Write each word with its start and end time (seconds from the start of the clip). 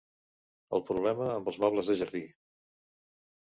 El 0.77 0.83
problema 0.87 1.29
amb 1.35 1.53
els 1.53 1.61
mobles 1.65 1.93
de 1.93 1.99
jardí. 2.01 2.25